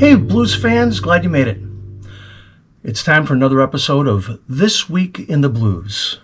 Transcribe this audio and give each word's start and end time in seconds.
blues 0.00 0.54
fans, 0.54 0.98
glad 0.98 1.24
you 1.24 1.28
made 1.28 1.46
it. 1.46 1.58
It's 2.82 3.02
time 3.02 3.26
for 3.26 3.34
another 3.34 3.60
episode 3.60 4.08
of 4.08 4.40
This 4.48 4.88
Week 4.88 5.18
in 5.28 5.42
the 5.42 5.50
Blues, 5.50 6.20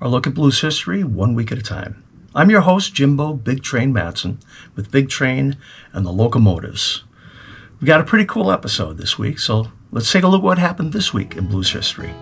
our 0.00 0.08
look 0.08 0.26
at 0.26 0.32
blues 0.32 0.62
history 0.62 1.04
one 1.04 1.34
week 1.34 1.52
at 1.52 1.58
a 1.58 1.62
time. 1.62 2.02
I'm 2.34 2.48
your 2.48 2.62
host, 2.62 2.94
Jimbo 2.94 3.34
Big 3.34 3.62
Train 3.62 3.92
Matson, 3.92 4.38
with 4.74 4.90
Big 4.90 5.10
Train 5.10 5.58
and 5.92 6.06
the 6.06 6.10
Locomotives. 6.10 7.04
We 7.82 7.86
got 7.86 8.00
a 8.00 8.04
pretty 8.04 8.24
cool 8.24 8.50
episode 8.50 8.96
this 8.96 9.18
week, 9.18 9.38
so 9.38 9.72
let's 9.92 10.10
take 10.10 10.24
a 10.24 10.28
look 10.28 10.40
at 10.40 10.44
what 10.44 10.58
happened 10.58 10.94
this 10.94 11.12
week 11.12 11.36
in 11.36 11.48
blues 11.48 11.70
history. 11.70 12.14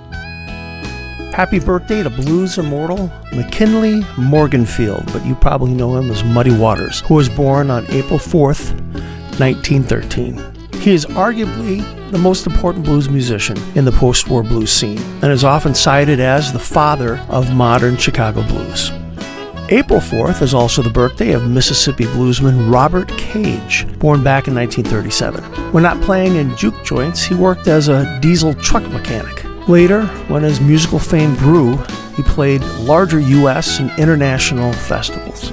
Happy 1.33 1.61
birthday 1.61 2.03
to 2.03 2.11
blues 2.11 2.59
immortal 2.59 3.13
McKinley 3.33 4.01
Morganfield, 4.17 5.13
but 5.13 5.25
you 5.25 5.37
probably 5.37 5.73
know 5.73 5.97
him 5.97 6.11
as 6.11 6.25
Muddy 6.25 6.59
Waters, 6.59 7.01
who 7.03 7.15
was 7.15 7.29
born 7.29 7.71
on 7.71 7.87
April 7.91 8.19
4th, 8.19 8.73
1913. 9.39 10.56
He 10.87 10.95
is 10.95 11.05
arguably 11.05 11.83
the 12.13 12.19
most 12.19 12.47
important 12.47 12.85
blues 12.85 13.09
musician 13.09 13.59
in 13.75 13.85
the 13.85 13.91
post 13.91 14.29
war 14.29 14.45
blues 14.45 14.71
scene 14.71 15.01
and 15.21 15.33
is 15.33 15.43
often 15.43 15.75
cited 15.75 16.21
as 16.21 16.53
the 16.53 16.61
father 16.61 17.19
of 17.29 17.53
modern 17.53 17.97
Chicago 17.97 18.45
blues. 18.45 18.93
April 19.69 19.99
4th 19.99 20.43
is 20.43 20.55
also 20.55 20.83
the 20.83 20.91
birthday 20.91 21.33
of 21.33 21.51
Mississippi 21.51 22.05
bluesman 22.05 22.73
Robert 22.73 23.09
Cage, 23.19 23.85
born 23.99 24.23
back 24.23 24.47
in 24.47 24.55
1937. 24.55 25.73
When 25.73 25.83
not 25.83 26.01
playing 26.03 26.37
in 26.37 26.57
juke 26.57 26.85
joints, 26.85 27.25
he 27.25 27.35
worked 27.35 27.67
as 27.67 27.89
a 27.89 28.21
diesel 28.21 28.55
truck 28.55 28.89
mechanic. 28.91 29.43
Later, 29.67 30.07
when 30.29 30.45
his 30.45 30.61
musical 30.61 31.01
fame 31.01 31.35
grew, 31.35 31.79
he 32.15 32.23
played 32.23 32.63
larger 32.79 33.19
U.S. 33.19 33.81
and 33.81 33.91
international 33.99 34.73
festivals. 34.73 35.51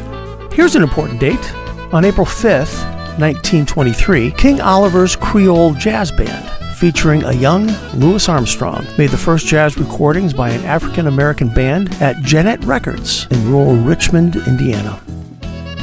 Here's 0.53 0.75
an 0.75 0.83
important 0.83 1.19
date. 1.19 1.53
On 1.91 2.05
April 2.05 2.27
5th, 2.27 2.93
1923, 3.19 4.31
King 4.31 4.59
Oliver's 4.59 5.15
Creole 5.15 5.75
Jazz 5.75 6.11
Band, 6.11 6.49
featuring 6.77 7.23
a 7.23 7.31
young 7.31 7.67
Louis 7.93 8.27
Armstrong, 8.27 8.87
made 8.97 9.11
the 9.11 9.17
first 9.17 9.45
jazz 9.45 9.77
recordings 9.77 10.33
by 10.33 10.49
an 10.49 10.65
African 10.65 11.05
American 11.05 11.53
band 11.53 11.93
at 12.01 12.19
Gennett 12.23 12.63
Records 12.63 13.27
in 13.29 13.51
rural 13.51 13.75
Richmond, 13.75 14.35
Indiana. 14.47 14.99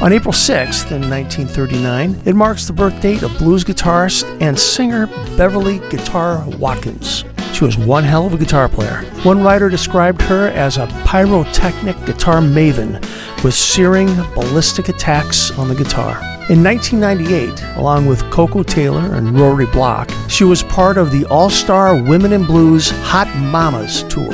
On 0.01 0.11
April 0.11 0.33
6th, 0.33 0.91
in 0.91 1.09
1939, 1.09 2.21
it 2.25 2.35
marks 2.35 2.67
the 2.67 2.73
birth 2.73 2.99
date 3.01 3.23
of 3.23 3.37
blues 3.37 3.63
guitarist 3.63 4.25
and 4.41 4.59
singer 4.59 5.07
Beverly 5.37 5.79
Guitar 5.89 6.43
Watkins. 6.57 7.23
She 7.53 7.63
was 7.63 7.77
one 7.77 8.03
hell 8.03 8.27
of 8.27 8.33
a 8.33 8.37
guitar 8.37 8.67
player. 8.67 9.05
One 9.23 9.41
writer 9.41 9.69
described 9.69 10.21
her 10.23 10.49
as 10.49 10.77
a 10.77 10.87
pyrotechnic 11.05 11.95
guitar 12.05 12.41
maven 12.41 12.99
with 13.43 13.53
searing, 13.53 14.13
ballistic 14.33 14.89
attacks 14.89 15.51
on 15.57 15.69
the 15.69 15.75
guitar. 15.75 16.30
In 16.49 16.63
1998, 16.63 17.77
along 17.77 18.07
with 18.07 18.29
Koko 18.31 18.63
Taylor 18.63 19.13
and 19.13 19.39
Rory 19.39 19.67
Block, 19.67 20.11
she 20.27 20.43
was 20.43 20.63
part 20.63 20.97
of 20.97 21.11
the 21.11 21.23
All 21.25 21.49
Star 21.49 21.95
Women 21.95 22.33
in 22.33 22.45
Blues 22.45 22.89
Hot 22.89 23.27
Mamas 23.37 24.03
tour. 24.09 24.31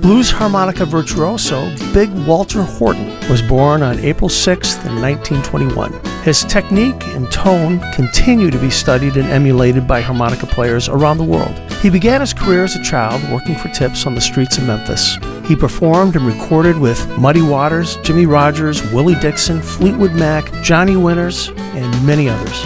Blues 0.00 0.30
harmonica 0.30 0.84
virtuoso 0.84 1.74
Big 1.92 2.10
Walter 2.26 2.62
Horton 2.62 3.08
was 3.28 3.42
born 3.42 3.82
on 3.82 3.98
April 3.98 4.28
6, 4.28 4.76
1921. 4.76 5.92
His 6.22 6.44
technique 6.44 7.02
and 7.08 7.30
tone 7.32 7.80
continue 7.94 8.50
to 8.50 8.58
be 8.58 8.70
studied 8.70 9.16
and 9.16 9.28
emulated 9.28 9.88
by 9.88 10.02
harmonica 10.02 10.46
players 10.46 10.88
around 10.88 11.18
the 11.18 11.24
world. 11.24 11.58
He 11.80 11.90
began 11.90 12.20
his 12.20 12.34
career 12.34 12.64
as 12.64 12.76
a 12.76 12.84
child 12.84 13.22
working 13.32 13.56
for 13.56 13.68
tips 13.68 14.06
on 14.06 14.14
the 14.14 14.20
streets 14.20 14.58
of 14.58 14.66
Memphis. 14.66 15.16
He 15.48 15.56
performed 15.56 16.14
and 16.14 16.26
recorded 16.26 16.76
with 16.76 17.08
Muddy 17.18 17.40
Waters, 17.40 17.96
Jimmy 18.02 18.26
Rogers, 18.26 18.82
Willie 18.92 19.14
Dixon, 19.14 19.62
Fleetwood 19.62 20.12
Mac, 20.12 20.52
Johnny 20.62 20.94
Winters, 20.94 21.48
and 21.56 22.06
many 22.06 22.28
others. 22.28 22.62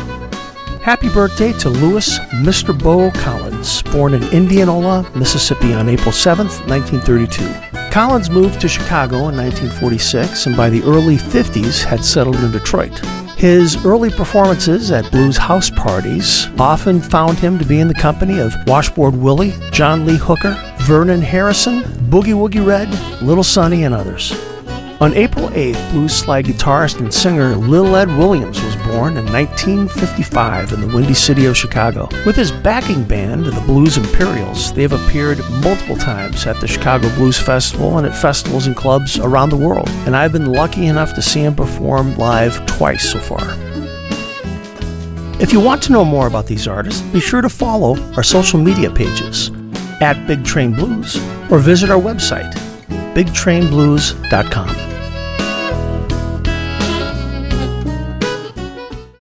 Happy 0.83 1.09
birthday 1.09 1.53
to 1.61 1.69
Louis 1.69 2.19
Mr. 2.43 2.77
Bo 2.77 3.13
Collins, 3.13 3.83
born 3.83 4.15
in 4.15 4.25
Indianola, 4.31 5.09
Mississippi 5.15 5.73
on 5.73 5.89
April 5.89 6.11
7, 6.11 6.49
1932. 6.49 7.93
Collins 7.93 8.31
moved 8.31 8.61
to 8.61 8.69
Chicago 8.69 9.29
in 9.29 9.37
1946 9.37 10.47
and 10.47 10.57
by 10.57 10.69
the 10.69 10.83
early 10.83 11.17
50s 11.19 11.85
had 11.85 12.05
settled 12.05 12.35
in 12.35 12.51
Detroit. 12.51 12.99
His 13.37 13.85
early 13.85 14.11
performances 14.11 14.91
at 14.91 15.09
blues 15.13 15.37
house 15.37 15.71
parties 15.71 16.49
often 16.59 17.01
found 17.01 17.39
him 17.39 17.61
to 17.61 17.65
be 17.65 17.79
in 17.79 17.87
the 17.87 17.95
company 17.95 18.41
of 18.41 18.55
Washboard 18.67 19.15
Willie, 19.15 19.55
John 19.71 20.05
Lee 20.05 20.17
Hooker, 20.17 20.57
Vernon 20.83 21.23
Harrison, 21.23 21.83
Boogie 22.11 22.35
Woogie 22.35 22.67
Red, 22.67 22.91
Little 23.23 23.45
Sonny, 23.45 23.85
and 23.85 23.95
others. 23.95 24.33
On 25.01 25.15
April 25.15 25.49
8th, 25.51 25.93
blues 25.93 26.13
slide 26.13 26.45
guitarist 26.45 26.99
and 26.99 27.15
singer 27.15 27.55
Lil 27.55 27.95
Ed 27.95 28.09
Williams 28.09 28.61
was 28.63 28.75
born 28.77 29.17
in 29.17 29.25
1955 29.33 30.73
in 30.73 30.81
the 30.81 30.89
Windy 30.89 31.15
City 31.15 31.47
of 31.47 31.57
Chicago. 31.57 32.09
With 32.27 32.35
his 32.35 32.51
backing 32.51 33.05
band, 33.05 33.47
the 33.47 33.61
Blues 33.61 33.97
Imperials, 33.97 34.73
they 34.73 34.83
have 34.83 34.93
appeared 34.93 35.39
multiple 35.63 35.97
times 35.97 36.47
at 36.47 36.61
the 36.61 36.67
Chicago 36.67 37.09
Blues 37.15 37.39
Festival 37.39 37.99
and 37.99 38.07
at 38.07 38.17
festivals 38.17 38.67
and 38.67 38.75
clubs 38.75 39.21
around 39.21 39.51
the 39.51 39.57
world, 39.57 39.89
and 40.05 40.17
I've 40.17 40.33
been 40.33 40.53
lucky 40.53 40.87
enough 40.87 41.15
to 41.15 41.23
see 41.23 41.45
him 41.45 41.55
perform 41.55 42.17
live 42.17 42.67
twice 42.67 43.09
so 43.09 43.21
far. 43.21 43.57
If 45.41 45.53
you 45.53 45.61
want 45.61 45.81
to 45.85 45.93
know 45.93 46.05
more 46.05 46.27
about 46.27 46.47
these 46.47 46.67
artists, 46.67 47.03
be 47.13 47.21
sure 47.21 47.41
to 47.41 47.49
follow 47.49 47.97
our 48.15 48.25
social 48.25 48.59
media 48.59 48.91
pages 48.91 49.53
at 50.03 50.27
Big 50.27 50.45
Train 50.45 50.73
Blues 50.73 51.17
or 51.51 51.59
visit 51.59 51.89
our 51.91 52.01
website, 52.01 52.53
bigtrainblues.com. 53.15 54.92